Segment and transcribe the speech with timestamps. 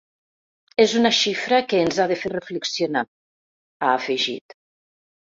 [0.83, 3.03] Es una xifra que ens ha de fer reflexionar,
[3.83, 4.57] ha afegit.